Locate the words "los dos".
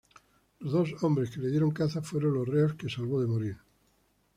0.57-1.03